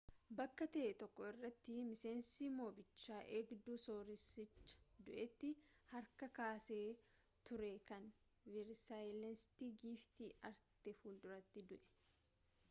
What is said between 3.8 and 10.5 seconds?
sooreesicha du'eeti harkaa kaase ture kan versayileesiti giftii